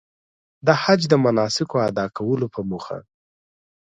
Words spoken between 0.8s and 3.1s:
حج د مناسکو ادا کولو په موخه.